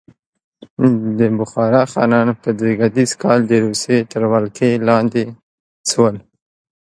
[1.19, 5.23] د بخارا خانان په زېږدیز کال د روسیې تر ولکې لاندې
[5.89, 6.15] شول.